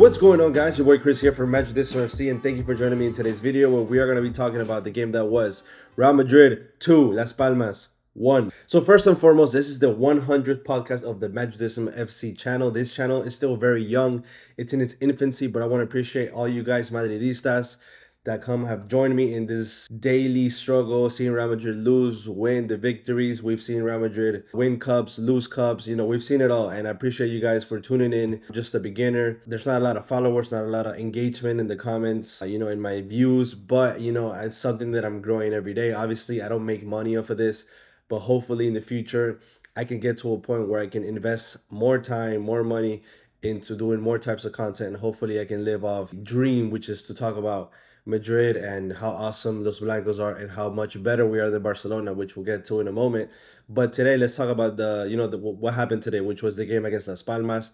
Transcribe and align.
What's 0.00 0.16
going 0.16 0.40
on 0.40 0.54
guys? 0.54 0.78
Your 0.78 0.86
boy 0.86 0.96
Chris 0.96 1.20
here 1.20 1.30
from 1.30 1.50
Match 1.50 1.66
FC 1.66 2.30
and 2.30 2.42
thank 2.42 2.56
you 2.56 2.64
for 2.64 2.74
joining 2.74 2.98
me 2.98 3.08
in 3.08 3.12
today's 3.12 3.38
video 3.38 3.68
where 3.68 3.82
we 3.82 3.98
are 3.98 4.06
going 4.06 4.16
to 4.16 4.22
be 4.22 4.30
talking 4.30 4.62
about 4.62 4.82
the 4.82 4.90
game 4.90 5.12
that 5.12 5.26
was 5.26 5.62
Real 5.96 6.14
Madrid 6.14 6.68
2, 6.78 7.12
Las 7.12 7.34
Palmas 7.34 7.88
1. 8.14 8.50
So 8.66 8.80
first 8.80 9.06
and 9.06 9.18
foremost, 9.18 9.52
this 9.52 9.68
is 9.68 9.78
the 9.78 9.94
100th 9.94 10.64
podcast 10.64 11.02
of 11.02 11.20
the 11.20 11.28
Madridism 11.28 11.88
FC 11.90 12.34
channel. 12.34 12.70
This 12.70 12.94
channel 12.94 13.20
is 13.20 13.36
still 13.36 13.56
very 13.56 13.82
young. 13.82 14.24
It's 14.56 14.72
in 14.72 14.80
its 14.80 14.96
infancy, 15.02 15.48
but 15.48 15.60
I 15.60 15.66
want 15.66 15.82
to 15.82 15.84
appreciate 15.84 16.30
all 16.30 16.48
you 16.48 16.62
guys 16.62 16.88
Madridistas 16.88 17.76
that 18.24 18.42
come 18.42 18.66
have 18.66 18.86
joined 18.86 19.16
me 19.16 19.32
in 19.32 19.46
this 19.46 19.88
daily 19.88 20.50
struggle, 20.50 21.08
seeing 21.08 21.32
Real 21.32 21.48
Madrid 21.48 21.76
lose, 21.76 22.28
win 22.28 22.66
the 22.66 22.76
victories. 22.76 23.42
We've 23.42 23.60
seen 23.60 23.82
Real 23.82 23.98
Madrid 23.98 24.44
win 24.52 24.78
cups, 24.78 25.18
lose 25.18 25.46
cups. 25.46 25.86
You 25.86 25.96
know, 25.96 26.04
we've 26.04 26.22
seen 26.22 26.42
it 26.42 26.50
all. 26.50 26.68
And 26.68 26.86
I 26.86 26.90
appreciate 26.90 27.28
you 27.28 27.40
guys 27.40 27.64
for 27.64 27.80
tuning 27.80 28.12
in. 28.12 28.42
Just 28.52 28.74
a 28.74 28.80
beginner. 28.80 29.40
There's 29.46 29.64
not 29.64 29.80
a 29.80 29.84
lot 29.84 29.96
of 29.96 30.06
followers, 30.06 30.52
not 30.52 30.64
a 30.64 30.68
lot 30.68 30.86
of 30.86 30.96
engagement 30.96 31.60
in 31.60 31.68
the 31.68 31.76
comments, 31.76 32.42
uh, 32.42 32.44
you 32.44 32.58
know, 32.58 32.68
in 32.68 32.80
my 32.80 33.00
views. 33.00 33.54
But, 33.54 34.00
you 34.00 34.12
know, 34.12 34.32
it's 34.32 34.56
something 34.56 34.90
that 34.92 35.04
I'm 35.04 35.22
growing 35.22 35.54
every 35.54 35.72
day. 35.72 35.92
Obviously, 35.92 36.42
I 36.42 36.50
don't 36.50 36.66
make 36.66 36.84
money 36.84 37.16
off 37.16 37.30
of 37.30 37.38
this, 37.38 37.64
but 38.08 38.20
hopefully 38.20 38.66
in 38.66 38.74
the 38.74 38.82
future, 38.82 39.40
I 39.76 39.84
can 39.84 39.98
get 39.98 40.18
to 40.18 40.34
a 40.34 40.38
point 40.38 40.68
where 40.68 40.82
I 40.82 40.88
can 40.88 41.04
invest 41.04 41.56
more 41.70 41.98
time, 41.98 42.42
more 42.42 42.64
money 42.64 43.02
into 43.42 43.74
doing 43.74 44.00
more 44.00 44.18
types 44.18 44.44
of 44.44 44.52
content. 44.52 44.88
And 44.88 44.96
hopefully 44.98 45.40
I 45.40 45.46
can 45.46 45.64
live 45.64 45.86
off 45.86 46.12
dream, 46.22 46.70
which 46.70 46.90
is 46.90 47.04
to 47.04 47.14
talk 47.14 47.36
about 47.36 47.70
Madrid 48.10 48.56
and 48.56 48.92
how 48.92 49.10
awesome 49.10 49.64
Los 49.64 49.80
Blancos 49.80 50.20
are 50.20 50.34
and 50.34 50.50
how 50.50 50.68
much 50.68 51.02
better 51.02 51.26
we 51.26 51.38
are 51.38 51.48
than 51.48 51.62
Barcelona, 51.62 52.12
which 52.12 52.36
we'll 52.36 52.44
get 52.44 52.64
to 52.66 52.80
in 52.80 52.88
a 52.88 52.92
moment. 52.92 53.30
But 53.68 53.92
today, 53.92 54.16
let's 54.16 54.36
talk 54.36 54.48
about 54.48 54.76
the 54.76 55.06
you 55.08 55.16
know 55.16 55.26
the, 55.26 55.38
what 55.38 55.74
happened 55.74 56.02
today, 56.02 56.20
which 56.20 56.42
was 56.42 56.56
the 56.56 56.66
game 56.66 56.84
against 56.84 57.08
Las 57.08 57.22
Palmas. 57.22 57.72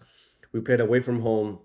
We 0.53 0.61
played 0.61 0.79
away 0.79 1.01
from 1.01 1.21
home, 1.21 1.59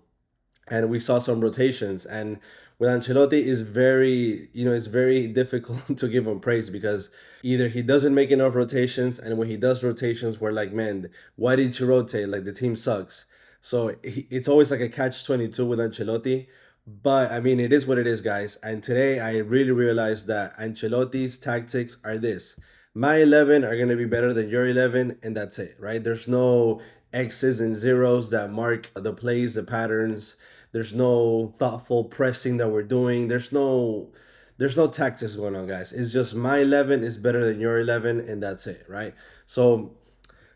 and 0.67 0.89
we 0.89 0.99
saw 0.99 1.19
some 1.19 1.39
rotations. 1.39 2.05
And 2.05 2.39
with 2.79 2.89
Ancelotti, 2.89 3.43
is 3.43 3.61
very 3.61 4.49
you 4.53 4.65
know 4.65 4.73
it's 4.73 4.87
very 4.87 5.27
difficult 5.41 5.97
to 5.97 6.07
give 6.07 6.27
him 6.27 6.39
praise 6.39 6.69
because 6.69 7.09
either 7.43 7.67
he 7.67 7.81
doesn't 7.81 8.13
make 8.13 8.31
enough 8.31 8.55
rotations, 8.55 9.19
and 9.19 9.37
when 9.37 9.47
he 9.47 9.57
does 9.57 9.83
rotations, 9.83 10.41
we're 10.41 10.51
like, 10.51 10.73
man, 10.73 11.09
why 11.35 11.55
did 11.55 11.79
you 11.79 11.85
rotate? 11.85 12.27
Like 12.27 12.43
the 12.43 12.53
team 12.53 12.75
sucks. 12.75 13.25
So 13.61 13.95
it's 14.03 14.49
always 14.49 14.71
like 14.71 14.81
a 14.81 14.89
catch 14.89 15.25
twenty 15.25 15.47
two 15.47 15.65
with 15.65 15.79
Ancelotti 15.79 16.47
but 16.85 17.31
I 17.31 17.39
mean, 17.39 17.59
it 17.59 17.71
is 17.71 17.87
what 17.87 17.97
it 17.97 18.07
is, 18.07 18.21
guys. 18.21 18.57
And 18.63 18.83
today 18.83 19.19
I 19.19 19.37
really 19.37 19.71
realized 19.71 20.27
that 20.27 20.55
Ancelotti's 20.57 21.37
tactics 21.37 21.97
are 22.03 22.17
this 22.17 22.59
my 22.95 23.17
11 23.17 23.63
are 23.63 23.75
going 23.75 23.89
to 23.89 23.95
be 23.95 24.05
better 24.05 24.33
than 24.33 24.49
your 24.49 24.67
11, 24.67 25.17
and 25.23 25.35
that's 25.35 25.57
it, 25.57 25.75
right? 25.79 26.03
There's 26.03 26.27
no 26.27 26.79
X's 27.11 27.59
and 27.59 27.75
zeros 27.75 28.29
that 28.29 28.51
mark 28.51 28.91
the 28.95 29.13
plays, 29.13 29.55
the 29.55 29.63
patterns. 29.63 30.35
There's 30.73 30.93
no 30.93 31.55
thoughtful 31.57 32.03
pressing 32.03 32.57
that 32.57 32.69
we're 32.69 32.83
doing. 32.83 33.27
There's 33.27 33.51
no 33.51 34.11
there's 34.57 34.77
no 34.77 34.87
tactics 34.87 35.35
going 35.35 35.55
on, 35.55 35.67
guys. 35.67 35.91
It's 35.91 36.13
just 36.13 36.35
my 36.35 36.59
11 36.59 37.03
is 37.03 37.17
better 37.17 37.43
than 37.43 37.59
your 37.59 37.79
11, 37.79 38.29
and 38.29 38.41
that's 38.41 38.67
it, 38.67 38.85
right? 38.87 39.15
So 39.47 39.95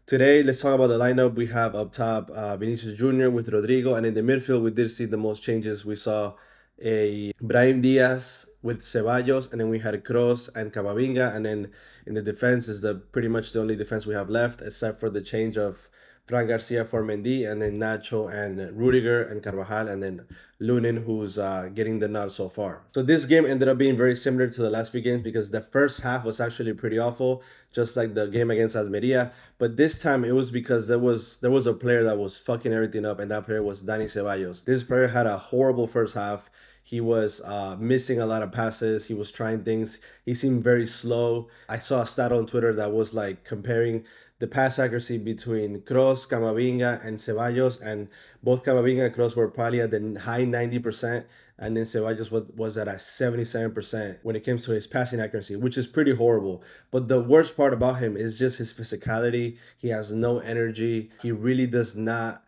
Today, 0.07 0.41
let's 0.41 0.61
talk 0.61 0.73
about 0.73 0.87
the 0.87 0.97
lineup. 0.97 1.35
We 1.35 1.47
have 1.47 1.75
up 1.75 1.91
top 1.91 2.29
uh, 2.29 2.55
Vinicius 2.55 2.97
Jr. 2.97 3.29
with 3.29 3.49
Rodrigo, 3.49 3.95
and 3.95 4.05
in 4.05 4.13
the 4.13 4.21
midfield, 4.21 4.61
we 4.63 4.71
did 4.71 4.89
see 4.89 5.03
the 5.03 5.17
most 5.17 5.43
changes. 5.43 5.83
We 5.83 5.97
saw 5.97 6.35
a 6.81 7.33
Brahim 7.41 7.81
Diaz 7.81 8.45
with 8.61 8.83
Ceballos, 8.83 9.51
and 9.51 9.59
then 9.59 9.67
we 9.67 9.79
had 9.79 10.01
Kroos 10.05 10.47
and 10.55 10.71
Camavinga, 10.71 11.35
and 11.35 11.45
then 11.45 11.71
in 12.05 12.13
the 12.13 12.21
defense 12.21 12.69
is 12.69 12.83
the 12.83 12.95
pretty 12.95 13.27
much 13.27 13.51
the 13.51 13.59
only 13.59 13.75
defense 13.75 14.05
we 14.05 14.13
have 14.13 14.29
left, 14.29 14.61
except 14.61 14.97
for 14.97 15.09
the 15.09 15.21
change 15.21 15.57
of 15.57 15.89
Fran 16.27 16.47
Garcia 16.47 16.83
for 16.83 17.03
Mendy, 17.03 17.49
and 17.49 17.61
then 17.61 17.79
Nacho 17.79 18.31
and 18.31 18.77
Rudiger 18.77 19.23
and 19.23 19.41
Carvajal, 19.41 19.87
and 19.87 20.03
then 20.03 20.25
Lunin, 20.61 21.05
who's 21.05 21.39
uh, 21.39 21.69
getting 21.73 21.99
the 21.99 22.07
nod 22.07 22.31
so 22.31 22.49
far. 22.49 22.81
So 22.93 23.01
this 23.01 23.23
game 23.25 23.45
ended 23.45 23.69
up 23.69 23.77
being 23.77 23.95
very 23.95 24.15
similar 24.15 24.49
to 24.49 24.61
the 24.61 24.69
last 24.69 24.91
few 24.91 24.99
games 24.99 25.21
because 25.21 25.51
the 25.51 25.61
first 25.61 26.01
half 26.01 26.25
was 26.25 26.41
actually 26.41 26.73
pretty 26.73 26.99
awful, 26.99 27.43
just 27.71 27.95
like 27.95 28.13
the 28.13 28.27
game 28.27 28.51
against 28.51 28.75
Almeria. 28.75 29.31
But 29.57 29.77
this 29.77 30.01
time 30.01 30.25
it 30.25 30.33
was 30.33 30.51
because 30.51 30.87
there 30.87 30.99
was 30.99 31.37
there 31.37 31.51
was 31.51 31.65
a 31.65 31.73
player 31.73 32.03
that 32.03 32.17
was 32.17 32.35
fucking 32.37 32.73
everything 32.73 33.05
up, 33.05 33.19
and 33.19 33.31
that 33.31 33.45
player 33.45 33.63
was 33.63 33.83
Dani 33.83 34.05
Ceballos. 34.05 34.65
This 34.65 34.83
player 34.83 35.07
had 35.07 35.27
a 35.27 35.37
horrible 35.37 35.87
first 35.87 36.13
half. 36.13 36.49
He 36.83 37.01
was 37.01 37.41
uh, 37.41 37.75
missing 37.77 38.21
a 38.21 38.25
lot 38.25 38.43
of 38.43 38.53
passes. 38.53 39.05
He 39.05 39.13
was 39.13 39.29
trying 39.29 39.65
things. 39.65 39.99
He 40.25 40.33
seemed 40.33 40.63
very 40.63 40.87
slow. 40.87 41.49
I 41.67 41.79
saw 41.79 42.01
a 42.01 42.05
stat 42.05 42.31
on 42.31 42.45
Twitter 42.45 42.71
that 42.75 42.93
was 42.93 43.13
like 43.13 43.43
comparing 43.43 44.05
the 44.39 44.47
pass 44.47 44.77
accuracy 44.77 45.17
between 45.17 45.81
Kroos, 45.81 46.27
Camavinga, 46.27 47.03
and 47.03 47.17
Ceballos, 47.17 47.81
and 47.81 48.07
both 48.43 48.63
Camavinga 48.63 49.05
and 49.07 49.15
Kroos 49.15 49.35
were 49.35 49.47
probably 49.47 49.81
at 49.81 49.91
the 49.91 50.19
high 50.19 50.43
90%, 50.43 51.25
and 51.57 51.75
then 51.75 51.83
Ceballos 51.83 52.29
was, 52.29 52.43
was 52.55 52.77
at 52.77 52.87
a 52.87 52.91
77% 52.91 54.19
when 54.21 54.35
it 54.35 54.45
comes 54.45 54.63
to 54.65 54.71
his 54.71 54.85
passing 54.85 55.19
accuracy, 55.19 55.55
which 55.55 55.77
is 55.77 55.87
pretty 55.87 56.13
horrible. 56.13 56.63
But 56.91 57.07
the 57.07 57.21
worst 57.21 57.57
part 57.57 57.73
about 57.73 57.97
him 57.97 58.15
is 58.15 58.37
just 58.37 58.59
his 58.59 58.71
physicality. 58.71 59.57
He 59.77 59.87
has 59.89 60.11
no 60.11 60.37
energy. 60.39 61.09
He 61.21 61.31
really 61.31 61.65
does 61.65 61.95
not 61.95 62.43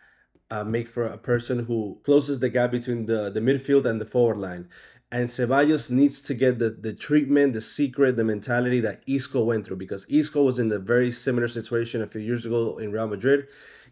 uh, 0.51 0.63
make 0.63 0.89
for 0.89 1.05
a 1.05 1.17
person 1.17 1.65
who 1.65 1.99
closes 2.03 2.39
the 2.39 2.49
gap 2.49 2.71
between 2.71 3.05
the, 3.05 3.29
the 3.29 3.39
midfield 3.39 3.85
and 3.85 3.99
the 3.99 4.05
forward 4.05 4.37
line. 4.37 4.67
And 5.11 5.27
Ceballos 5.27 5.89
needs 5.89 6.21
to 6.21 6.35
get 6.35 6.59
the, 6.59 6.69
the 6.69 6.93
treatment, 6.93 7.53
the 7.53 7.61
secret, 7.61 8.15
the 8.15 8.23
mentality 8.23 8.79
that 8.81 9.01
Isco 9.07 9.43
went 9.43 9.65
through 9.65 9.77
because 9.77 10.05
Isco 10.07 10.43
was 10.43 10.59
in 10.59 10.71
a 10.71 10.77
very 10.77 11.11
similar 11.11 11.47
situation 11.47 12.01
a 12.01 12.07
few 12.07 12.21
years 12.21 12.45
ago 12.45 12.77
in 12.77 12.91
Real 12.91 13.07
Madrid. 13.07 13.47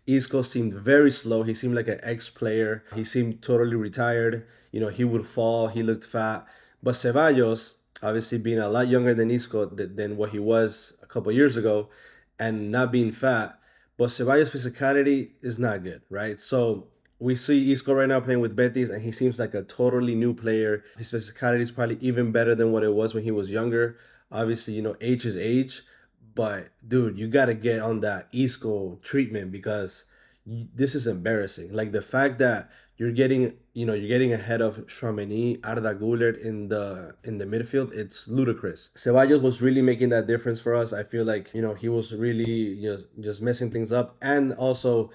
Isco 0.06 0.44
seemed 0.44 0.74
very 0.74 1.12
slow. 1.12 1.42
He 1.44 1.56
seemed 1.56 1.76
like 1.76 1.88
an 1.88 2.00
ex 2.04 2.30
player. 2.30 2.84
He 2.96 3.04
seemed 3.04 3.42
totally 3.42 3.76
retired. 3.76 4.46
You 4.72 4.80
know, 4.80 4.90
he 4.90 5.04
would 5.04 5.26
fall. 5.26 5.68
He 5.68 5.82
looked 5.82 6.06
fat. 6.06 6.46
But 6.84 6.94
Ceballos, 6.94 7.74
obviously 8.04 8.38
being 8.38 8.60
a 8.60 8.70
lot 8.70 8.88
younger 8.88 9.14
than 9.14 9.32
Isco 9.32 9.66
than 9.66 10.18
what 10.18 10.30
he 10.30 10.40
was 10.40 10.94
a 11.02 11.08
couple 11.08 11.32
years 11.32 11.58
ago 11.58 11.90
and 12.40 12.72
not 12.72 12.92
being 12.92 13.12
fat, 13.12 13.60
but 13.98 14.10
Ceballos' 14.10 14.52
physicality 14.52 15.32
is 15.42 15.58
not 15.58 15.84
good, 15.84 16.04
right? 16.10 16.40
So 16.40 16.90
we 17.20 17.36
see 17.36 17.72
Isco 17.72 17.94
right 17.94 18.08
now 18.08 18.20
playing 18.20 18.42
with 18.42 18.56
Betis, 18.56 18.90
and 18.90 19.02
he 19.02 19.12
seems 19.12 19.40
like 19.40 19.54
a 19.54 19.64
totally 19.64 20.16
new 20.16 20.34
player. 20.34 20.84
His 20.98 21.12
physicality 21.12 21.62
is 21.62 21.72
probably 21.72 21.98
even 22.00 22.32
better 22.32 22.54
than 22.54 22.72
what 22.72 22.84
it 22.84 22.94
was 22.94 23.14
when 23.14 23.24
he 23.24 23.32
was 23.32 23.50
younger. 23.50 23.98
Obviously, 24.32 24.74
you 24.74 24.82
know, 24.82 24.96
age 25.02 25.26
is 25.26 25.36
age, 25.36 25.82
but 26.36 26.70
dude, 26.88 27.18
you 27.18 27.28
got 27.28 27.46
to 27.46 27.54
get 27.56 27.80
on 27.80 28.02
that 28.02 28.28
Isco 28.32 29.00
treatment 29.02 29.52
because 29.52 30.04
this 30.46 30.96
is 30.96 31.08
embarrassing. 31.08 31.74
Like 31.74 31.92
the 31.92 32.02
fact 32.02 32.40
that 32.40 32.70
you're 32.98 33.12
getting, 33.12 33.54
you 33.74 33.86
know, 33.86 33.94
you're 33.94 34.08
getting 34.08 34.34
ahead 34.34 34.62
of 34.62 34.78
Tchouameni, 34.88 35.66
Arda 35.66 35.96
Güler 35.96 36.38
in 36.40 36.68
the 36.68 37.16
in 37.24 37.38
the 37.38 37.46
midfield. 37.46 37.94
It's 37.94 38.28
ludicrous. 38.28 38.90
Ceballos 38.96 39.42
was 39.42 39.62
really 39.62 39.82
making 39.82 40.10
that 40.10 40.28
difference 40.28 40.60
for 40.60 40.76
us. 40.76 40.94
I 40.94 41.04
feel 41.04 41.26
like 41.26 41.54
you 41.54 41.62
know 41.62 41.74
he 41.74 41.90
was 41.90 42.14
really 42.14 42.50
you 42.50 42.94
know, 42.94 43.00
just 43.22 43.42
messing 43.42 43.72
things 43.72 43.92
up, 43.92 44.16
and 44.22 44.54
also 44.54 45.10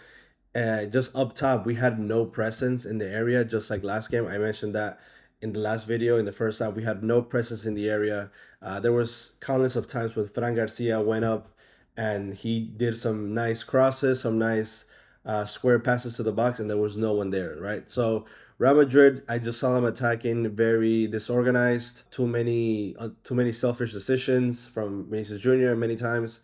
uh, 0.54 0.86
just 0.86 1.14
up 1.16 1.34
top, 1.34 1.64
we 1.66 1.74
had 1.74 1.98
no 1.98 2.24
presence 2.24 2.84
in 2.84 2.98
the 2.98 3.08
area, 3.08 3.44
just 3.44 3.70
like 3.70 3.82
last 3.82 4.10
game. 4.10 4.26
I 4.26 4.38
mentioned 4.38 4.74
that 4.74 4.98
in 5.40 5.52
the 5.52 5.58
last 5.58 5.86
video. 5.86 6.18
In 6.18 6.24
the 6.24 6.32
first 6.32 6.60
half, 6.60 6.74
we 6.74 6.84
had 6.84 7.02
no 7.02 7.22
presence 7.22 7.64
in 7.64 7.74
the 7.74 7.90
area. 7.90 8.30
Uh, 8.60 8.78
there 8.80 8.92
was 8.92 9.32
countless 9.40 9.76
of 9.76 9.86
times 9.86 10.14
when 10.14 10.28
Fran 10.28 10.54
Garcia 10.54 11.00
went 11.00 11.24
up 11.24 11.48
and 11.96 12.34
he 12.34 12.60
did 12.60 12.96
some 12.96 13.34
nice 13.34 13.62
crosses, 13.62 14.20
some 14.20 14.38
nice 14.38 14.84
uh, 15.24 15.44
square 15.44 15.78
passes 15.78 16.16
to 16.16 16.22
the 16.22 16.32
box, 16.32 16.58
and 16.58 16.69
there 16.69 16.76
was 16.76 16.96
no 16.96 17.12
one 17.12 17.30
there, 17.30 17.56
right? 17.60 17.90
So 17.90 18.26
Real 18.58 18.74
Madrid, 18.74 19.22
I 19.28 19.38
just 19.38 19.58
saw 19.58 19.74
them 19.74 19.84
attacking 19.84 20.48
very 20.54 21.06
disorganized, 21.06 22.10
too 22.10 22.26
many, 22.26 22.94
uh, 22.98 23.10
too 23.24 23.34
many 23.34 23.52
selfish 23.52 23.92
decisions 23.92 24.66
from 24.66 25.08
Vinicius 25.10 25.40
Junior 25.40 25.75
many 25.75 25.96
times. 25.96 26.40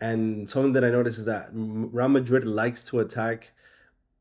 And 0.00 0.48
something 0.48 0.72
that 0.72 0.84
I 0.84 0.90
noticed 0.90 1.18
is 1.18 1.24
that 1.26 1.50
Real 1.52 2.08
Madrid 2.08 2.44
likes 2.44 2.82
to 2.84 3.00
attack 3.00 3.52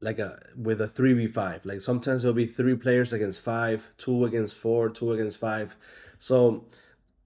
like 0.01 0.19
a 0.19 0.39
with 0.55 0.79
a 0.79 0.87
3v5 0.87 1.65
like 1.65 1.81
sometimes 1.81 2.21
there'll 2.21 2.33
be 2.33 2.45
three 2.45 2.75
players 2.75 3.11
against 3.11 3.41
five 3.41 3.89
two 3.97 4.23
against 4.23 4.55
four 4.55 4.89
two 4.89 5.11
against 5.11 5.37
five. 5.37 5.75
So 6.17 6.65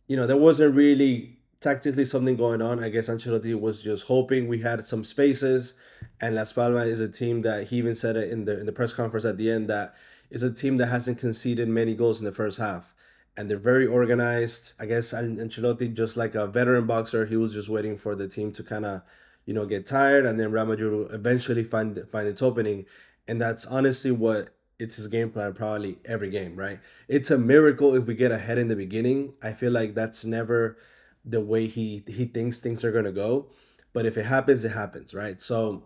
you 0.07 0.17
know 0.17 0.27
there 0.27 0.37
wasn't 0.37 0.75
really 0.75 1.37
tactically 1.63 2.03
something 2.03 2.35
going 2.35 2.61
on. 2.61 2.83
I 2.83 2.89
guess 2.89 3.09
ancelotti 3.09 3.59
was 3.59 3.81
just 3.81 4.05
hoping 4.05 4.47
we 4.47 4.59
had 4.59 4.83
some 4.83 5.03
spaces. 5.03 5.75
And 6.19 6.35
las 6.35 6.51
palmas 6.51 6.87
is 6.87 6.99
a 6.99 7.07
team 7.07 7.41
that 7.41 7.67
he 7.67 7.77
even 7.77 7.95
said 7.95 8.17
it 8.17 8.31
in 8.31 8.45
the 8.45 8.59
in 8.59 8.65
the 8.65 8.73
press 8.73 8.93
conference 8.93 9.25
at 9.25 9.37
the 9.37 9.49
end 9.49 9.69
that 9.69 9.95
is 10.29 10.43
a 10.43 10.51
team 10.51 10.77
that 10.77 10.87
hasn't 10.87 11.19
conceded 11.19 11.67
many 11.69 11.95
goals 11.95 12.19
in 12.19 12.25
the 12.25 12.31
first 12.31 12.57
half 12.57 12.93
and 13.37 13.49
they're 13.49 13.57
very 13.57 13.87
organized. 13.87 14.73
I 14.79 14.85
guess 14.85 15.13
Ancelotti, 15.13 15.93
just 15.93 16.17
like 16.17 16.35
a 16.35 16.47
veteran 16.47 16.85
boxer, 16.85 17.25
he 17.25 17.35
was 17.35 17.53
just 17.53 17.69
waiting 17.69 17.97
for 17.97 18.15
the 18.15 18.27
team 18.27 18.51
to 18.53 18.63
kind 18.63 18.85
of, 18.85 19.01
you 19.45 19.53
know, 19.53 19.65
get 19.65 19.85
tired, 19.85 20.25
and 20.25 20.39
then 20.39 20.51
Real 20.51 20.65
Madrid 20.65 20.91
will 20.91 21.09
eventually 21.09 21.63
find 21.63 22.03
find 22.09 22.27
its 22.27 22.41
opening, 22.41 22.85
and 23.27 23.41
that's 23.41 23.65
honestly 23.65 24.11
what 24.11 24.49
it's 24.79 24.95
his 24.97 25.07
game 25.07 25.29
plan 25.29 25.53
probably 25.53 25.97
every 26.05 26.29
game, 26.29 26.55
right? 26.55 26.79
It's 27.07 27.31
a 27.31 27.37
miracle 27.37 27.95
if 27.95 28.05
we 28.05 28.15
get 28.15 28.31
ahead 28.31 28.57
in 28.57 28.67
the 28.67 28.75
beginning. 28.75 29.33
I 29.41 29.53
feel 29.53 29.71
like 29.71 29.95
that's 29.95 30.25
never 30.25 30.77
the 31.25 31.41
way 31.41 31.67
he 31.67 32.03
he 32.07 32.25
thinks 32.25 32.57
things 32.59 32.83
are 32.83 32.91
gonna 32.91 33.11
go, 33.11 33.47
but 33.93 34.05
if 34.05 34.17
it 34.17 34.25
happens, 34.25 34.63
it 34.63 34.71
happens, 34.71 35.13
right? 35.13 35.41
So 35.41 35.83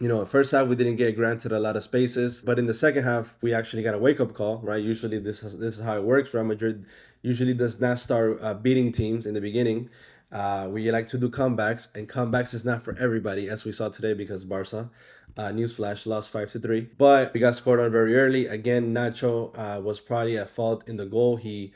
you 0.00 0.08
know, 0.08 0.24
first 0.26 0.52
half 0.52 0.68
we 0.68 0.76
didn't 0.76 0.96
get 0.96 1.16
granted 1.16 1.52
a 1.52 1.60
lot 1.60 1.76
of 1.76 1.82
spaces, 1.82 2.40
but 2.40 2.58
in 2.58 2.66
the 2.66 2.74
second 2.74 3.04
half 3.04 3.36
we 3.40 3.54
actually 3.54 3.82
got 3.82 3.94
a 3.94 3.98
wake 3.98 4.20
up 4.20 4.34
call, 4.34 4.58
right? 4.58 4.82
Usually 4.82 5.18
this 5.18 5.42
is 5.42 5.58
this 5.58 5.78
is 5.78 5.84
how 5.84 5.96
it 5.96 6.04
works. 6.04 6.34
Real 6.34 6.44
Madrid 6.44 6.84
usually 7.22 7.54
does 7.54 7.80
not 7.80 7.98
start 7.98 8.38
uh, 8.42 8.54
beating 8.54 8.92
teams 8.92 9.26
in 9.26 9.34
the 9.34 9.40
beginning. 9.40 9.88
Uh, 10.30 10.68
we 10.70 10.90
like 10.90 11.06
to 11.06 11.18
do 11.18 11.30
comebacks, 11.30 11.88
and 11.94 12.08
comebacks 12.08 12.52
is 12.52 12.64
not 12.64 12.82
for 12.82 12.96
everybody, 12.98 13.48
as 13.48 13.64
we 13.64 13.72
saw 13.72 13.88
today 13.88 14.12
because 14.12 14.44
Barca, 14.44 14.90
uh, 15.38 15.48
newsflash, 15.48 16.04
lost 16.04 16.30
five 16.30 16.50
to 16.50 16.58
three. 16.58 16.88
But 16.98 17.32
we 17.32 17.40
got 17.40 17.54
scored 17.54 17.80
on 17.80 17.90
very 17.90 18.16
early. 18.16 18.46
Again, 18.46 18.92
Nacho 18.92 19.52
uh, 19.56 19.80
was 19.80 20.00
probably 20.00 20.36
at 20.36 20.50
fault 20.50 20.86
in 20.88 20.96
the 20.96 21.06
goal. 21.06 21.36
He 21.36 21.72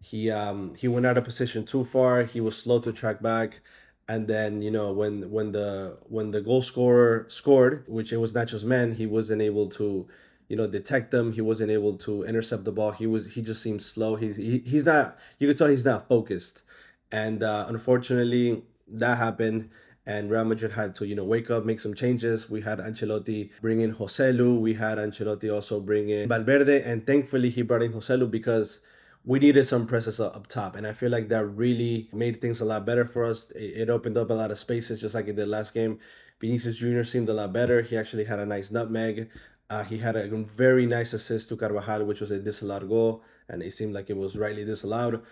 he 0.00 0.30
um, 0.30 0.74
he 0.76 0.86
went 0.86 1.06
out 1.06 1.18
of 1.18 1.24
position 1.24 1.64
too 1.64 1.84
far. 1.84 2.22
He 2.22 2.40
was 2.40 2.56
slow 2.56 2.78
to 2.80 2.92
track 2.92 3.20
back 3.20 3.60
and 4.08 4.28
then 4.28 4.62
you 4.62 4.70
know 4.70 4.92
when 4.92 5.30
when 5.30 5.52
the 5.52 5.98
when 6.08 6.30
the 6.30 6.40
goal 6.40 6.60
scorer 6.60 7.24
scored 7.28 7.84
which 7.86 8.12
it 8.12 8.18
was 8.18 8.32
Nacho's 8.32 8.64
man 8.64 8.94
he 8.94 9.06
wasn't 9.06 9.40
able 9.40 9.68
to 9.70 10.06
you 10.48 10.56
know 10.56 10.66
detect 10.66 11.10
them. 11.10 11.32
He 11.32 11.40
wasn't 11.40 11.70
able 11.70 11.96
to 11.98 12.24
intercept 12.24 12.64
the 12.64 12.72
ball. 12.72 12.90
He 12.90 13.06
was 13.06 13.34
he 13.34 13.42
just 13.42 13.62
seemed 13.62 13.82
slow. 13.82 14.16
He, 14.16 14.32
he 14.32 14.58
he's 14.58 14.86
not 14.86 15.16
you 15.38 15.48
could 15.48 15.58
tell 15.58 15.68
he's 15.68 15.84
not 15.84 16.08
focused. 16.08 16.62
And 17.10 17.42
uh, 17.42 17.66
unfortunately 17.68 18.62
that 18.88 19.18
happened. 19.18 19.70
And 20.06 20.30
Real 20.30 20.44
Madrid 20.44 20.72
had 20.72 20.94
to, 20.96 21.06
you 21.06 21.14
know, 21.14 21.24
wake 21.24 21.50
up, 21.50 21.64
make 21.64 21.80
some 21.80 21.94
changes. 21.94 22.50
We 22.50 22.60
had 22.60 22.78
Ancelotti 22.78 23.50
bring 23.62 23.80
in 23.80 23.94
Joselu. 23.94 24.60
We 24.60 24.74
had 24.74 24.98
Ancelotti 24.98 25.50
also 25.50 25.80
bring 25.80 26.10
in 26.10 26.28
Valverde, 26.28 26.82
and 26.82 27.06
thankfully 27.06 27.48
he 27.48 27.62
brought 27.62 27.82
in 27.82 27.94
Joselu 27.94 28.30
because 28.30 28.80
we 29.24 29.38
needed 29.38 29.64
some 29.64 29.86
presence 29.86 30.20
up 30.20 30.46
top. 30.48 30.76
And 30.76 30.86
I 30.86 30.92
feel 30.92 31.10
like 31.10 31.28
that 31.28 31.46
really 31.46 32.08
made 32.12 32.40
things 32.40 32.60
a 32.60 32.64
lot 32.64 32.84
better 32.84 33.04
for 33.04 33.24
us. 33.24 33.50
It 33.54 33.88
opened 33.88 34.16
up 34.16 34.30
a 34.30 34.34
lot 34.34 34.50
of 34.50 34.58
spaces, 34.58 35.00
just 35.00 35.14
like 35.14 35.28
it 35.28 35.36
did 35.36 35.48
last 35.48 35.72
game. 35.72 35.98
Vinicius 36.40 36.76
Jr. 36.76 37.02
seemed 37.02 37.28
a 37.28 37.34
lot 37.34 37.52
better. 37.52 37.80
He 37.80 37.96
actually 37.96 38.24
had 38.24 38.38
a 38.38 38.46
nice 38.46 38.70
nutmeg. 38.70 39.30
Uh, 39.70 39.82
he 39.82 39.96
had 39.96 40.14
a 40.14 40.28
very 40.28 40.84
nice 40.84 41.14
assist 41.14 41.48
to 41.48 41.56
Carvajal, 41.56 42.04
which 42.04 42.20
was 42.20 42.30
a 42.30 42.38
disallowed 42.38 42.86
goal, 42.86 43.22
and 43.48 43.62
it 43.62 43.72
seemed 43.72 43.94
like 43.94 44.10
it 44.10 44.16
was 44.16 44.36
rightly 44.36 44.64
disallowed. 44.64 45.22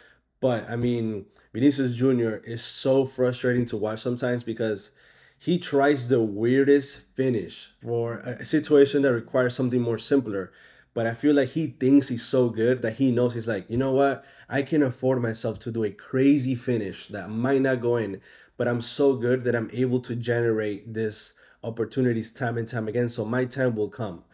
But 0.40 0.68
I 0.70 0.76
mean, 0.76 1.26
Vinicius 1.52 1.94
Jr. 1.94 2.36
is 2.44 2.64
so 2.64 3.04
frustrating 3.04 3.66
to 3.66 3.76
watch 3.76 4.00
sometimes 4.00 4.42
because 4.42 4.90
he 5.38 5.58
tries 5.58 6.08
the 6.08 6.22
weirdest 6.22 6.98
finish 7.14 7.72
for 7.82 8.18
a 8.18 8.44
situation 8.44 9.02
that 9.02 9.12
requires 9.12 9.54
something 9.54 9.82
more 9.82 9.98
simpler 9.98 10.50
but 10.94 11.06
I 11.06 11.14
feel 11.14 11.34
like 11.34 11.48
he 11.50 11.68
thinks 11.68 12.08
he's 12.08 12.24
so 12.24 12.48
good 12.50 12.82
that 12.82 12.96
he 12.96 13.10
knows 13.10 13.34
he's 13.34 13.48
like, 13.48 13.68
you 13.70 13.78
know 13.78 13.92
what? 13.92 14.24
I 14.48 14.62
can 14.62 14.82
afford 14.82 15.22
myself 15.22 15.58
to 15.60 15.70
do 15.70 15.84
a 15.84 15.90
crazy 15.90 16.54
finish 16.54 17.08
that 17.08 17.30
might 17.30 17.62
not 17.62 17.80
go 17.80 17.96
in, 17.96 18.20
but 18.56 18.68
I'm 18.68 18.82
so 18.82 19.14
good 19.14 19.44
that 19.44 19.56
I'm 19.56 19.70
able 19.72 20.00
to 20.00 20.14
generate 20.14 20.92
this 20.92 21.32
opportunities 21.64 22.32
time 22.32 22.58
and 22.58 22.68
time 22.68 22.88
again. 22.88 23.08
So 23.08 23.24
my 23.24 23.44
time 23.46 23.74
will 23.74 23.88
come. 23.88 24.24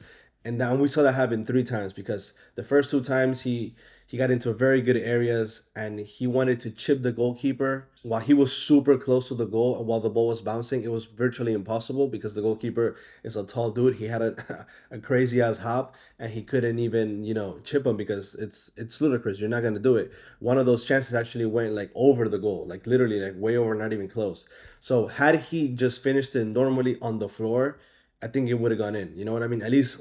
And 0.45 0.59
now 0.59 0.75
we 0.75 0.89
saw 0.89 1.03
that 1.03 1.13
happen 1.13 1.45
three 1.45 1.65
times 1.65 1.93
because 1.93 2.33
the 2.55 2.65
first 2.65 2.91
two 2.91 3.03
times 3.03 3.43
he 3.43 3.75
he 4.09 4.17
got 4.17 4.31
into 4.31 4.55
very 4.55 4.81
good 4.81 4.97
areas 4.97 5.65
and 5.77 6.01
he 6.01 6.27
wanted 6.27 6.61
to 6.61 6.71
chip 6.71 7.03
the 7.03 7.13
goalkeeper 7.13 7.91
while 8.03 8.23
he 8.23 8.33
was 8.33 8.51
super 8.51 8.97
close 8.97 9.29
to 9.29 9.35
the 9.35 9.45
goal 9.45 9.85
while 9.85 10.01
the 10.01 10.09
ball 10.09 10.29
was 10.29 10.41
bouncing. 10.41 10.83
It 10.83 10.91
was 10.91 11.05
virtually 11.05 11.53
impossible 11.53 12.09
because 12.09 12.35
the 12.35 12.41
goalkeeper 12.41 12.97
is 13.23 13.37
a 13.37 13.45
tall 13.45 13.71
dude. 13.71 13.97
He 13.97 14.07
had 14.07 14.23
a, 14.23 14.67
a 14.91 14.99
crazy 14.99 15.43
ass 15.43 15.59
hop 15.59 15.95
and 16.19 16.33
he 16.33 16.43
couldn't 16.43 16.79
even, 16.79 17.23
you 17.23 17.35
know, 17.35 17.61
chip 17.65 17.87
him 17.87 17.99
because 17.99 18.35
it's 18.37 18.71
it's 18.79 18.99
ludicrous. 19.03 19.41
You're 19.41 19.51
not 19.51 19.63
gonna 19.63 19.79
do 19.79 19.97
it. 19.97 20.11
One 20.39 20.57
of 20.57 20.65
those 20.65 20.87
chances 20.87 21.13
actually 21.13 21.45
went 21.45 21.75
like 21.75 21.91
over 21.95 22.31
the 22.31 22.39
goal, 22.39 22.65
like 22.67 22.87
literally 22.87 23.21
like 23.21 23.35
way 23.37 23.59
over, 23.59 23.75
not 23.75 23.93
even 23.93 24.09
close. 24.09 24.47
So 24.81 25.09
had 25.09 25.39
he 25.39 25.69
just 25.69 26.03
finished 26.03 26.35
it 26.35 26.47
normally 26.47 26.97
on 27.03 27.19
the 27.19 27.29
floor, 27.29 27.79
I 28.23 28.29
think 28.29 28.49
it 28.49 28.55
would 28.55 28.71
have 28.71 28.81
gone 28.81 28.95
in. 28.95 29.13
You 29.15 29.27
know 29.27 29.35
what 29.35 29.43
I 29.43 29.49
mean? 29.49 29.61
At 29.61 29.71
least 29.71 30.01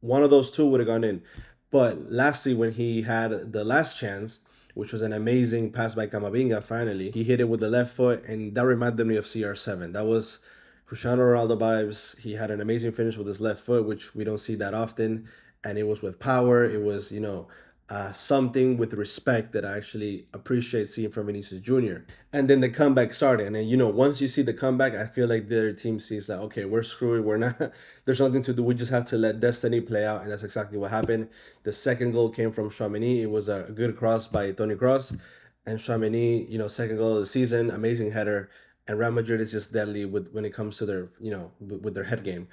one 0.00 0.22
of 0.22 0.30
those 0.30 0.50
two 0.50 0.66
would 0.66 0.80
have 0.80 0.86
gone 0.86 1.04
in. 1.04 1.22
But 1.70 2.10
lastly, 2.10 2.54
when 2.54 2.72
he 2.72 3.02
had 3.02 3.52
the 3.52 3.64
last 3.64 3.98
chance, 3.98 4.40
which 4.74 4.92
was 4.92 5.02
an 5.02 5.12
amazing 5.12 5.72
pass 5.72 5.94
by 5.94 6.06
Camavinga, 6.06 6.62
finally, 6.62 7.10
he 7.10 7.24
hit 7.24 7.40
it 7.40 7.48
with 7.48 7.60
the 7.60 7.68
left 7.68 7.94
foot, 7.94 8.24
and 8.24 8.54
that 8.54 8.64
reminded 8.64 9.06
me 9.06 9.16
of 9.16 9.24
CR7. 9.24 9.92
That 9.92 10.06
was 10.06 10.38
Cristiano 10.86 11.22
Ronaldo 11.22 11.58
vibes. 11.58 12.18
He 12.18 12.34
had 12.34 12.50
an 12.50 12.60
amazing 12.60 12.92
finish 12.92 13.16
with 13.16 13.28
his 13.28 13.40
left 13.40 13.62
foot, 13.62 13.86
which 13.86 14.14
we 14.14 14.24
don't 14.24 14.38
see 14.38 14.56
that 14.56 14.74
often. 14.74 15.28
And 15.62 15.78
it 15.78 15.86
was 15.86 16.02
with 16.02 16.18
power. 16.18 16.64
It 16.64 16.82
was, 16.82 17.12
you 17.12 17.20
know, 17.20 17.46
uh, 17.90 18.12
something 18.12 18.76
with 18.76 18.94
respect 18.94 19.52
that 19.52 19.64
I 19.64 19.76
actually 19.76 20.26
appreciate 20.32 20.90
seeing 20.90 21.10
from 21.10 21.26
Vinicius 21.26 21.60
Jr. 21.60 22.04
And 22.32 22.48
then 22.48 22.60
the 22.60 22.68
comeback 22.68 23.12
started. 23.12 23.48
And 23.48 23.56
then, 23.56 23.66
you 23.66 23.76
know, 23.76 23.88
once 23.88 24.20
you 24.20 24.28
see 24.28 24.42
the 24.42 24.54
comeback, 24.54 24.94
I 24.94 25.06
feel 25.06 25.26
like 25.26 25.48
the 25.48 25.58
other 25.58 25.72
team 25.72 25.98
sees 25.98 26.28
that, 26.28 26.38
okay, 26.38 26.66
we're 26.66 26.84
screwed. 26.84 27.24
We're 27.24 27.36
not, 27.36 27.56
there's 28.04 28.20
nothing 28.20 28.42
to 28.44 28.52
do. 28.52 28.62
We 28.62 28.74
just 28.74 28.92
have 28.92 29.06
to 29.06 29.18
let 29.18 29.40
destiny 29.40 29.80
play 29.80 30.06
out. 30.06 30.22
And 30.22 30.30
that's 30.30 30.44
exactly 30.44 30.78
what 30.78 30.92
happened. 30.92 31.30
The 31.64 31.72
second 31.72 32.12
goal 32.12 32.30
came 32.30 32.52
from 32.52 32.70
Tchouaméni. 32.70 33.22
It 33.22 33.30
was 33.30 33.48
a 33.48 33.72
good 33.74 33.96
cross 33.96 34.28
by 34.28 34.52
Toni 34.52 34.76
Kroos. 34.76 35.18
And 35.66 35.76
Tchouaméni, 35.76 36.48
you 36.48 36.58
know, 36.58 36.68
second 36.68 36.96
goal 36.96 37.14
of 37.14 37.20
the 37.20 37.26
season, 37.26 37.72
amazing 37.72 38.12
header. 38.12 38.50
And 38.86 39.00
Real 39.00 39.10
Madrid 39.10 39.40
is 39.40 39.50
just 39.50 39.72
deadly 39.72 40.04
with 40.04 40.30
when 40.30 40.44
it 40.44 40.54
comes 40.54 40.76
to 40.78 40.86
their, 40.86 41.08
you 41.20 41.32
know, 41.32 41.50
with 41.58 41.94
their 41.94 42.04
head 42.04 42.22
game 42.22 42.46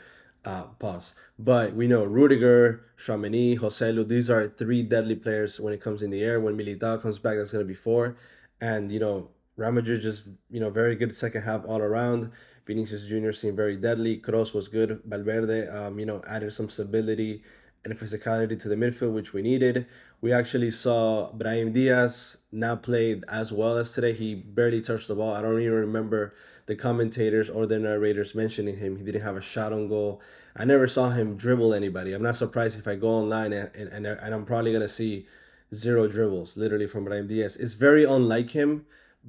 uh, 0.47 0.63
pause. 0.79 1.13
But 1.37 1.73
we 1.73 1.87
know 1.87 2.05
Rudiger, 2.05 2.85
Tchouaméni, 2.97 3.59
Joselu, 3.59 4.07
these 4.07 4.29
are 4.29 4.47
three 4.47 4.81
deadly 4.81 5.15
players 5.15 5.59
when 5.59 5.73
it 5.73 5.81
comes 5.81 6.01
in 6.01 6.09
the 6.09 6.23
air. 6.23 6.39
When 6.39 6.57
Militao 6.57 7.01
comes 7.01 7.19
back, 7.19 7.35
that's 7.35 7.51
going 7.51 7.65
to 7.65 7.67
be 7.67 7.75
four. 7.75 8.15
And, 8.61 8.89
you 8.89 8.99
know, 8.99 9.29
Madrid 9.57 10.01
just, 10.01 10.23
you 10.49 10.61
know, 10.61 10.69
very 10.69 10.95
good 10.95 11.13
second 11.13 11.41
half 11.41 11.65
all 11.65 11.81
around. 11.81 12.31
Vinicius 12.65 13.05
Jr. 13.07 13.31
seemed 13.31 13.57
very 13.57 13.75
deadly. 13.75 14.19
Kroos 14.19 14.53
was 14.53 14.69
good. 14.69 15.01
Valverde, 15.05 15.67
um, 15.67 15.99
you 15.99 16.05
know, 16.05 16.21
added 16.27 16.53
some 16.53 16.69
stability 16.69 17.43
and 17.85 17.97
physicality 17.97 18.59
to 18.59 18.67
the 18.67 18.75
midfield, 18.75 19.13
which 19.13 19.33
we 19.33 19.41
needed. 19.41 19.85
We 20.19 20.33
actually 20.33 20.71
saw 20.71 21.31
Brahim 21.31 21.71
Diaz 21.71 22.37
not 22.51 22.83
play 22.83 23.21
as 23.29 23.53
well 23.53 23.77
as 23.77 23.93
today. 23.93 24.13
He 24.13 24.35
barely 24.35 24.81
touched 24.81 25.07
the 25.07 25.15
ball. 25.15 25.33
I 25.33 25.41
don't 25.41 25.61
even 25.61 25.73
remember 25.73 26.33
the 26.65 26.75
commentators 26.75 27.49
or 27.49 27.65
the 27.65 27.79
narrators 27.79 28.35
mentioning 28.35 28.77
him. 28.77 28.97
He 28.97 29.03
didn't 29.03 29.21
have 29.21 29.37
a 29.37 29.41
shot 29.41 29.71
on 29.71 29.87
goal. 29.87 30.21
I 30.55 30.65
never 30.65 30.87
saw 30.87 31.11
him 31.11 31.37
dribble 31.37 31.73
anybody. 31.73 32.13
I'm 32.13 32.23
not 32.23 32.35
surprised 32.35 32.77
if 32.77 32.87
I 32.87 32.95
go 32.95 33.09
online 33.09 33.53
and, 33.53 33.69
and, 33.75 34.05
and, 34.05 34.35
I'm 34.35 34.45
probably 34.45 34.71
going 34.71 34.81
to 34.81 34.89
see 34.89 35.27
zero 35.73 36.07
dribbles, 36.07 36.57
literally 36.57 36.87
from 36.87 37.05
Brahim 37.05 37.27
Diaz. 37.27 37.55
It's 37.55 37.75
very 37.75 38.03
unlike 38.03 38.49
him, 38.49 38.85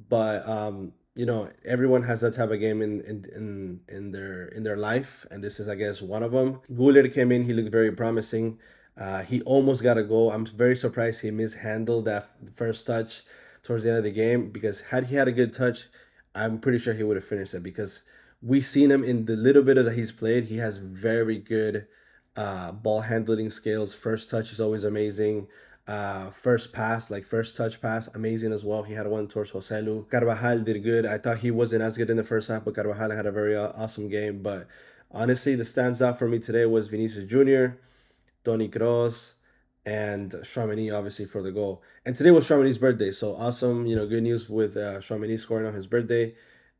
but 0.09 0.47
um, 0.47 0.93
you 1.19 1.25
know 1.25 1.49
everyone 1.65 2.01
has 2.01 2.21
that 2.21 2.33
type 2.33 2.49
of 2.49 2.59
game 2.61 2.81
in 2.81 3.01
in 3.01 3.17
in, 3.39 3.79
in 3.97 4.11
their 4.15 4.47
in 4.57 4.63
their 4.63 4.77
life 4.77 5.25
and 5.31 5.43
this 5.43 5.59
is 5.59 5.67
i 5.67 5.75
guess 5.75 6.01
one 6.01 6.23
of 6.23 6.31
them 6.31 6.61
Güler 6.71 7.13
came 7.13 7.29
in 7.33 7.43
he 7.43 7.53
looked 7.53 7.71
very 7.71 7.91
promising. 7.91 8.57
Uh, 8.97 9.21
he 9.21 9.41
almost 9.43 9.81
got 9.81 9.97
a 9.97 10.03
goal. 10.03 10.29
I'm 10.29 10.45
very 10.45 10.75
surprised 10.75 11.21
he 11.21 11.31
mishandled 11.31 12.03
that 12.05 12.23
first 12.61 12.85
touch 12.85 13.21
towards 13.63 13.83
the 13.83 13.89
end 13.89 13.97
of 13.97 14.03
the 14.03 14.11
game 14.11 14.49
because 14.51 14.81
had 14.81 15.05
he 15.05 15.15
had 15.15 15.27
a 15.27 15.31
good 15.39 15.51
touch 15.53 15.87
i'm 16.35 16.59
pretty 16.63 16.77
sure 16.77 16.93
he 16.93 17.03
would 17.03 17.17
have 17.21 17.29
finished 17.33 17.53
it 17.53 17.63
because 17.63 18.01
we've 18.41 18.69
seen 18.75 18.89
him 18.89 19.03
in 19.03 19.25
the 19.25 19.35
little 19.35 19.63
bit 19.63 19.77
of 19.77 19.85
that 19.85 19.95
he's 19.95 20.13
played. 20.21 20.45
He 20.45 20.57
has 20.57 20.77
very 20.77 21.37
good 21.37 21.87
uh, 22.35 22.71
ball 22.71 23.01
handling 23.01 23.49
skills. 23.49 23.93
First 23.93 24.29
touch 24.29 24.53
is 24.53 24.61
always 24.61 24.85
amazing 24.85 25.47
uh, 25.89 26.29
first 26.29 26.71
pass, 26.71 27.09
like 27.09 27.25
first 27.25 27.57
touch 27.57 27.81
pass, 27.81 28.07
amazing 28.13 28.53
as 28.53 28.63
well. 28.63 28.83
He 28.83 28.93
had 28.93 29.07
one 29.07 29.27
towards 29.27 29.51
Joselu. 29.51 30.07
Carvajal 30.07 30.59
did 30.59 30.83
good. 30.83 31.07
I 31.07 31.17
thought 31.17 31.39
he 31.39 31.49
wasn't 31.49 31.81
as 31.81 31.97
good 31.97 32.11
in 32.11 32.15
the 32.15 32.23
first 32.23 32.47
half, 32.47 32.63
but 32.63 32.75
Carvajal 32.75 33.09
had 33.09 33.25
a 33.25 33.31
very 33.31 33.57
uh, 33.57 33.71
awesome 33.75 34.07
game. 34.07 34.43
But 34.43 34.67
honestly, 35.09 35.55
the 35.55 35.65
stands 35.65 35.99
out 36.03 36.19
for 36.19 36.27
me 36.27 36.37
today 36.37 36.67
was 36.67 36.89
Vinicius 36.89 37.25
Jr., 37.25 37.79
Toni 38.43 38.69
Kroos, 38.69 39.33
and 39.83 40.29
Tchouaméni, 40.29 40.95
obviously, 40.95 41.25
for 41.25 41.41
the 41.41 41.51
goal. 41.51 41.81
And 42.05 42.15
today 42.15 42.29
was 42.29 42.47
Tchouaméni's 42.47 42.77
birthday, 42.77 43.11
so 43.11 43.35
awesome, 43.35 43.87
you 43.87 43.95
know, 43.95 44.05
good 44.05 44.21
news 44.21 44.47
with 44.47 44.77
uh, 44.77 45.01
scoring 45.01 45.65
on 45.65 45.73
his 45.73 45.87
birthday. 45.87 46.35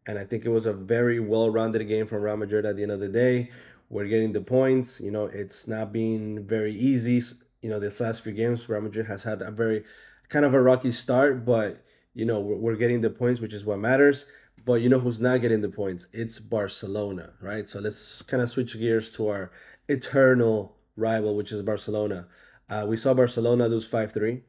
And 0.06 0.20
I 0.20 0.24
think 0.24 0.46
it 0.46 0.50
was 0.50 0.68
a 0.68 0.74
very 0.74 1.20
well-rounded 1.20 1.84
game 1.88 2.06
from 2.06 2.22
Real 2.22 2.38
Madrid 2.38 2.64
at 2.64 2.76
the 2.76 2.84
end 2.84 2.92
of 2.92 3.00
the 3.00 3.10
day. 3.10 3.50
We're 3.90 4.08
getting 4.08 4.34
the 4.34 4.42
points. 4.42 5.02
You 5.02 5.10
know, 5.10 5.26
it's 5.26 5.68
not 5.68 5.92
being 5.92 6.46
very 6.46 6.76
easy 6.76 7.22
you 7.62 7.70
know, 7.70 7.80
this 7.80 8.00
last 8.00 8.22
few 8.22 8.32
games, 8.32 8.68
Real 8.70 8.82
Madrid 8.82 9.08
has 9.08 9.24
had 9.24 9.42
a 9.42 9.52
very 9.52 9.84
kind 10.30 10.46
of 10.46 10.54
a 10.54 10.62
rocky 10.62 10.92
start, 10.92 11.46
but 11.46 11.84
you 12.14 12.26
know, 12.26 12.40
we're, 12.40 12.56
we're 12.56 12.76
getting 12.76 13.02
the 13.02 13.10
points, 13.10 13.42
which 13.42 13.54
is 13.54 13.66
what 13.66 13.80
matters. 13.80 14.26
But 14.66 14.82
you 14.82 14.90
know 14.90 15.00
who's 15.00 15.22
not 15.22 15.42
getting 15.42 15.62
the 15.62 15.70
points? 15.70 16.08
It's 16.12 16.38
Barcelona, 16.38 17.32
right? 17.42 17.68
So 17.68 17.80
let's 17.80 18.22
kind 18.24 18.44
of 18.44 18.50
switch 18.50 18.78
gears 18.78 19.10
to 19.12 19.30
our 19.30 19.52
eternal 19.88 20.76
rival, 20.96 21.36
which 21.36 21.52
is 21.52 21.62
Barcelona. 21.62 22.28
Uh, 22.70 22.86
we 22.88 22.98
saw 22.98 23.14
Barcelona 23.14 23.68
lose 23.68 23.86
5 23.86 24.12
3. 24.12 24.42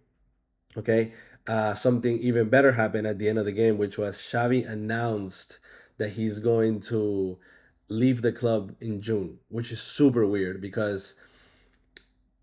Okay. 0.76 1.12
Uh, 1.47 1.75
something 1.75 2.19
even 2.19 2.49
better 2.49 2.73
happened 2.73 3.07
at 3.07 3.19
the 3.19 3.29
end 3.29 3.38
of 3.38 3.45
the 3.45 3.52
game, 3.52 3.79
which 3.79 3.99
was 3.99 4.17
Xavi 4.17 4.69
announced 4.69 5.59
that 5.99 6.11
he's 6.11 6.38
going 6.38 6.81
to 6.81 7.38
leave 7.88 8.23
the 8.23 8.33
club 8.33 8.75
in 8.81 9.00
June, 9.00 9.38
which 9.49 9.73
is 9.73 9.81
super 9.81 10.26
weird 10.26 10.61
because 10.61 11.14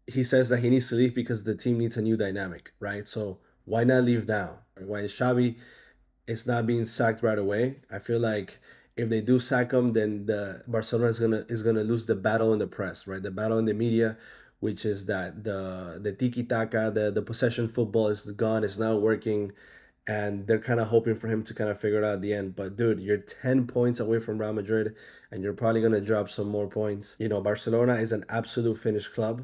he 0.07 0.23
says 0.23 0.49
that 0.49 0.59
he 0.59 0.69
needs 0.69 0.89
to 0.89 0.95
leave 0.95 1.13
because 1.13 1.43
the 1.43 1.55
team 1.55 1.77
needs 1.77 1.97
a 1.97 2.01
new 2.01 2.17
dynamic, 2.17 2.73
right? 2.79 3.07
So 3.07 3.39
why 3.65 3.83
not 3.83 4.03
leave 4.03 4.27
now? 4.27 4.59
Why 4.79 4.99
is 5.01 5.13
Xavi 5.13 5.57
it's 6.27 6.47
not 6.47 6.65
being 6.65 6.85
sacked 6.85 7.23
right 7.23 7.37
away? 7.37 7.77
I 7.91 7.99
feel 7.99 8.19
like 8.19 8.59
if 8.95 9.09
they 9.09 9.21
do 9.21 9.39
sack 9.39 9.71
him, 9.71 9.93
then 9.93 10.25
the 10.25 10.63
Barcelona 10.67 11.09
is 11.09 11.19
gonna 11.19 11.45
is 11.49 11.61
gonna 11.61 11.83
lose 11.83 12.05
the 12.05 12.15
battle 12.15 12.53
in 12.53 12.59
the 12.59 12.67
press, 12.67 13.05
right? 13.07 13.21
The 13.21 13.31
battle 13.31 13.59
in 13.59 13.65
the 13.65 13.73
media, 13.73 14.17
which 14.59 14.85
is 14.85 15.05
that 15.05 15.43
the 15.43 15.99
the 16.01 16.13
tiki 16.13 16.43
taka, 16.43 16.91
the 16.93 17.11
the 17.11 17.21
possession 17.21 17.67
football 17.67 18.07
is 18.07 18.25
gone, 18.31 18.63
it's 18.63 18.77
not 18.77 19.01
working, 19.01 19.51
and 20.07 20.47
they're 20.47 20.59
kind 20.59 20.79
of 20.79 20.87
hoping 20.87 21.15
for 21.15 21.27
him 21.27 21.43
to 21.43 21.53
kind 21.53 21.69
of 21.69 21.79
figure 21.79 21.99
it 21.99 22.03
out 22.03 22.15
at 22.15 22.21
the 22.21 22.33
end. 22.33 22.55
But 22.55 22.75
dude, 22.75 22.99
you're 22.99 23.17
ten 23.17 23.67
points 23.67 23.99
away 23.99 24.19
from 24.19 24.39
Real 24.39 24.53
Madrid, 24.53 24.95
and 25.31 25.43
you're 25.43 25.53
probably 25.53 25.81
gonna 25.81 26.01
drop 26.01 26.29
some 26.29 26.47
more 26.49 26.67
points. 26.67 27.15
You 27.19 27.29
know, 27.29 27.41
Barcelona 27.41 27.95
is 27.95 28.11
an 28.11 28.25
absolute 28.29 28.77
finished 28.77 29.13
club, 29.13 29.43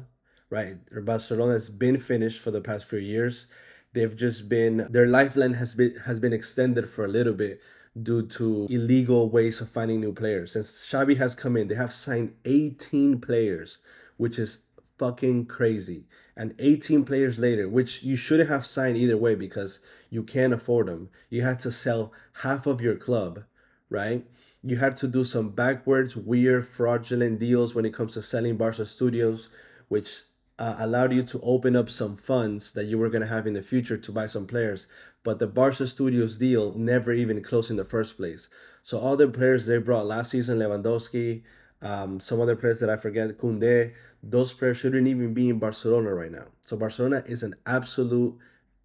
right? 0.50 0.76
Barcelona 1.04 1.52
has 1.52 1.68
been 1.68 1.98
finished 1.98 2.40
for 2.40 2.50
the 2.50 2.60
past 2.60 2.86
few 2.86 2.98
years. 2.98 3.46
They've 3.92 4.16
just 4.16 4.48
been 4.48 4.86
their 4.90 5.06
lifeline 5.06 5.54
has 5.54 5.74
been 5.74 5.96
has 6.04 6.18
been 6.18 6.32
extended 6.32 6.88
for 6.88 7.04
a 7.04 7.08
little 7.08 7.32
bit 7.32 7.60
due 8.02 8.26
to 8.26 8.66
illegal 8.70 9.30
ways 9.30 9.60
of 9.60 9.70
finding 9.70 10.00
new 10.00 10.12
players. 10.12 10.52
Since 10.52 10.86
Xavi 10.90 11.16
has 11.16 11.34
come 11.34 11.56
in, 11.56 11.68
they 11.68 11.76
have 11.76 11.92
signed 11.92 12.34
18 12.44 13.20
players, 13.20 13.78
which 14.16 14.38
is 14.38 14.58
fucking 14.98 15.46
crazy. 15.46 16.06
And 16.36 16.54
18 16.58 17.04
players 17.04 17.38
later, 17.38 17.68
which 17.68 18.02
you 18.02 18.16
shouldn't 18.16 18.48
have 18.48 18.66
signed 18.66 18.96
either 18.96 19.16
way 19.16 19.36
because 19.36 19.78
you 20.10 20.24
can't 20.24 20.52
afford 20.52 20.88
them. 20.88 21.10
You 21.30 21.42
had 21.42 21.60
to 21.60 21.70
sell 21.70 22.12
half 22.42 22.66
of 22.66 22.80
your 22.80 22.96
club, 22.96 23.44
right? 23.88 24.26
You 24.62 24.76
had 24.76 24.96
to 24.98 25.06
do 25.08 25.22
some 25.22 25.50
backwards, 25.50 26.16
weird, 26.16 26.66
fraudulent 26.66 27.38
deals 27.38 27.74
when 27.74 27.84
it 27.84 27.94
comes 27.94 28.14
to 28.14 28.22
selling 28.22 28.56
Barca 28.56 28.86
studios, 28.86 29.48
which 29.88 30.22
uh, 30.58 30.76
allowed 30.78 31.12
you 31.12 31.22
to 31.22 31.40
open 31.42 31.74
up 31.74 31.90
some 31.90 32.16
funds 32.16 32.72
that 32.72 32.84
you 32.86 32.96
were 32.96 33.08
going 33.08 33.22
to 33.22 33.26
have 33.26 33.46
in 33.46 33.54
the 33.54 33.62
future 33.62 33.96
to 33.96 34.12
buy 34.12 34.26
some 34.26 34.46
players. 34.46 34.86
But 35.22 35.38
the 35.38 35.46
Barca 35.46 35.86
Studios 35.86 36.36
deal 36.36 36.72
never 36.74 37.12
even 37.12 37.42
closed 37.42 37.70
in 37.70 37.76
the 37.76 37.84
first 37.84 38.16
place. 38.16 38.48
So 38.82 38.98
all 38.98 39.16
the 39.16 39.28
players 39.28 39.66
they 39.66 39.78
brought 39.78 40.06
last 40.06 40.30
season, 40.30 40.58
Lewandowski, 40.58 41.42
um, 41.82 42.20
some 42.20 42.40
other 42.40 42.56
players 42.56 42.80
that 42.80 42.90
I 42.90 42.96
forget, 42.96 43.36
Koundé, 43.38 43.92
those 44.22 44.52
players 44.52 44.78
shouldn't 44.78 45.08
even 45.08 45.34
be 45.34 45.48
in 45.48 45.58
Barcelona 45.58 46.14
right 46.14 46.32
now. 46.32 46.46
So 46.62 46.76
Barcelona 46.76 47.22
is 47.26 47.42
an 47.42 47.54
absolute 47.66 48.38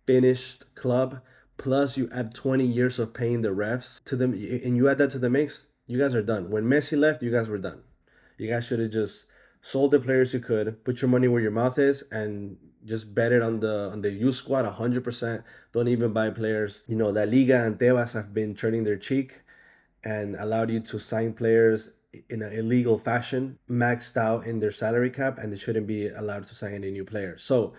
finished 0.08 0.66
club. 0.76 1.22
Plus, 1.58 1.98
you 1.98 2.10
add 2.14 2.34
20 2.34 2.66
years 2.66 3.00
of 3.00 3.14
paying 3.14 3.42
the 3.42 3.50
refs 3.50 4.04
to 4.06 4.16
them, 4.16 4.34
and 4.34 4.76
you 4.76 4.88
add 4.90 4.98
that 4.98 5.12
to 5.12 5.20
the 5.20 5.30
mix. 5.30 5.68
You 5.88 6.00
guys 6.00 6.16
are 6.16 6.24
done. 6.24 6.50
When 6.50 6.64
Messi 6.64 6.98
left, 6.98 7.22
you 7.22 7.32
guys 7.32 7.50
were 7.50 7.58
done. 7.58 7.82
You 8.38 8.50
guys 8.50 8.66
should 8.66 8.80
have 8.80 8.92
just 8.92 9.26
sold 9.62 9.92
the 9.92 10.00
players 10.00 10.34
you 10.34 10.40
could, 10.40 10.84
put 10.84 11.02
your 11.02 11.10
money 11.10 11.28
where 11.28 11.42
your 11.42 11.52
mouth 11.52 11.78
is, 11.78 12.04
and 12.12 12.58
just 12.86 13.14
bet 13.14 13.32
it 13.32 13.42
on 13.42 13.60
the 13.60 13.90
on 13.92 14.02
the 14.02 14.12
youth 14.12 14.36
squad 14.36 14.66
100%. 14.66 15.44
Don't 15.74 15.88
even 15.88 16.14
buy 16.14 16.30
players. 16.30 16.82
You 16.88 16.96
know, 16.96 17.10
La 17.10 17.24
Liga 17.24 17.66
and 17.66 17.78
Tebas 17.78 18.14
have 18.14 18.34
been 18.34 18.56
turning 18.56 18.84
their 18.84 18.98
cheek 18.98 19.42
and 20.04 20.36
allowed 20.38 20.70
you 20.70 20.80
to 20.80 21.00
sign 21.00 21.34
players 21.34 21.92
in 22.30 22.42
an 22.42 22.54
illegal 22.54 22.98
fashion, 22.98 23.60
maxed 23.70 24.18
out 24.18 24.46
in 24.46 24.60
their 24.60 24.72
salary 24.72 25.10
cap, 25.12 25.38
and 25.38 25.52
they 25.52 25.58
shouldn't 25.58 25.86
be 25.88 26.08
allowed 26.08 26.44
to 26.46 26.56
sign 26.56 26.74
any 26.74 26.92
new 26.92 27.06
players. 27.06 27.44
So 27.44 27.74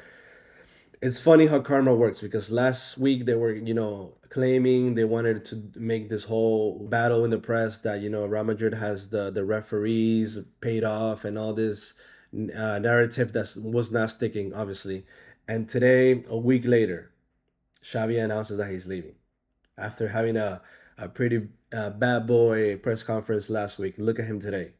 it's 1.02 1.18
funny 1.18 1.46
how 1.46 1.60
karma 1.60 1.94
works 1.94 2.20
because 2.20 2.50
last 2.50 2.98
week 2.98 3.24
they 3.24 3.34
were, 3.34 3.54
you 3.54 3.72
know, 3.72 4.14
claiming 4.28 4.94
they 4.94 5.04
wanted 5.04 5.44
to 5.46 5.62
make 5.74 6.10
this 6.10 6.24
whole 6.24 6.86
battle 6.88 7.24
in 7.24 7.30
the 7.30 7.38
press 7.38 7.78
that 7.78 8.00
you 8.00 8.10
know 8.10 8.26
Real 8.26 8.44
Madrid 8.44 8.74
has 8.74 9.08
the 9.08 9.30
the 9.30 9.44
referees 9.44 10.38
paid 10.60 10.84
off 10.84 11.24
and 11.24 11.38
all 11.38 11.54
this 11.54 11.94
uh, 12.34 12.78
narrative 12.78 13.32
that 13.32 13.56
was 13.62 13.90
not 13.90 14.10
sticking, 14.10 14.52
obviously. 14.54 15.04
And 15.48 15.68
today, 15.68 16.22
a 16.28 16.36
week 16.36 16.64
later, 16.64 17.10
Xavi 17.82 18.22
announces 18.22 18.58
that 18.58 18.70
he's 18.70 18.86
leaving 18.86 19.14
after 19.78 20.08
having 20.08 20.36
a 20.36 20.60
a 20.98 21.08
pretty 21.08 21.48
uh, 21.72 21.90
bad 21.90 22.26
boy 22.26 22.76
press 22.76 23.02
conference 23.02 23.48
last 23.48 23.78
week. 23.78 23.94
Look 23.96 24.18
at 24.18 24.26
him 24.26 24.38
today. 24.38 24.72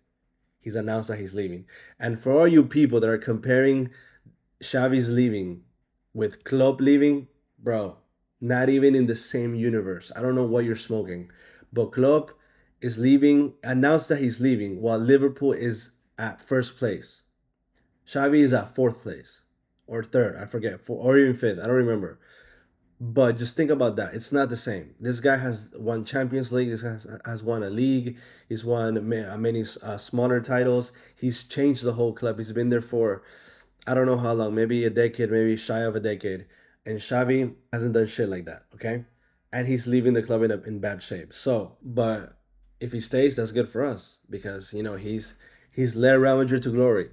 He's 0.59 0.77
announced 0.77 1.09
that 1.09 1.19
he's 1.19 1.35
leaving. 1.35 1.65
And 1.99 2.21
for 2.21 2.33
all 2.33 2.47
you 2.47 2.63
people 2.63 3.01
that 3.01 3.09
are 3.09 3.17
comparing 3.17 3.89
Xavi's 4.63 5.09
leaving 5.09 5.63
with 6.15 6.45
Klopp 6.45 6.81
leaving, 6.81 7.29
bro, 7.59 7.97
not 8.41 8.69
even 8.69 8.95
in 8.95 9.07
the 9.07 9.17
same 9.17 9.55
universe. 9.55 10.11
I 10.17 10.23
don't 10.23 10.35
know 10.35 10.45
what 10.45 10.65
you're 10.65 10.77
smoking, 10.77 11.31
but 11.73 11.93
Klopp 11.93 12.33
is 12.81 12.99
leaving, 12.99 13.55
announced 13.63 14.09
that 14.09 14.19
he's 14.19 14.41
leaving, 14.41 14.81
while 14.81 14.99
Liverpool 14.99 15.53
is 15.53 15.91
at 16.19 16.41
first 16.41 16.77
place. 16.77 17.23
Xavi 18.07 18.39
is 18.39 18.53
at 18.53 18.75
fourth 18.75 19.03
place 19.03 19.43
or 19.87 20.03
third, 20.03 20.37
I 20.37 20.47
forget, 20.47 20.81
or 20.89 21.19
even 21.19 21.37
fifth. 21.37 21.59
I 21.59 21.67
don't 21.67 21.77
remember. 21.77 22.19
But 23.03 23.39
just 23.39 23.57
think 23.57 23.71
about 23.71 23.97
that. 23.97 24.13
It's 24.13 24.33
not 24.33 24.51
the 24.51 24.57
same. 24.57 24.95
This 25.01 25.21
guy 25.21 25.37
has 25.37 25.73
won 25.75 26.05
Champions 26.05 26.53
League. 26.53 26.69
This 26.69 26.83
guy 26.83 26.93
has, 26.93 27.07
has 27.25 27.43
won 27.43 27.63
a 27.63 27.71
league. 27.71 28.19
He's 28.47 28.63
won 28.63 29.09
many 29.09 29.65
uh, 29.83 29.97
smaller 29.97 30.41
titles. 30.41 30.93
He's 31.17 31.45
changed 31.45 31.83
the 31.83 31.95
whole 31.95 32.13
club. 32.13 32.37
He's 32.37 32.53
been 32.53 32.69
there 32.69 32.83
for 32.83 33.23
I 33.87 33.95
don't 33.95 34.07
know 34.07 34.19
how 34.19 34.33
long, 34.33 34.55
maybe 34.55 34.85
a 34.85 34.91
decade, 34.91 35.31
maybe 35.31 35.57
shy 35.57 35.81
of 35.81 35.97
a 35.97 36.01
decade. 36.01 36.47
And 36.87 36.99
Xavi 36.99 37.55
hasn't 37.73 37.95
done 37.95 38.07
shit 38.07 38.29
like 38.29 38.47
that, 38.47 38.65
okay? 38.75 39.05
And 39.53 39.67
he's 39.67 39.87
leaving 39.87 40.15
the 40.15 40.23
club 40.23 40.43
in, 40.43 40.51
a, 40.51 40.59
in 40.63 40.79
bad 40.81 41.03
shape. 41.03 41.33
So, 41.35 41.77
but 41.83 42.39
if 42.81 42.93
he 42.93 43.01
stays, 43.01 43.37
that's 43.37 43.53
good 43.53 43.69
for 43.69 43.85
us 43.85 44.21
because, 44.29 44.73
you 44.73 44.83
know, 44.83 44.97
he's 44.97 45.35
he's 45.71 45.97
led 45.97 46.15
Real 46.15 46.39
Madrid 46.39 46.63
to 46.63 46.71
glory. 46.71 47.11